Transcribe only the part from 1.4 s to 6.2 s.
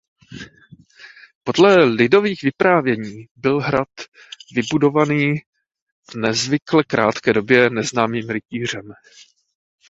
Podle lidových vyprávění byl hrad vybudovaný v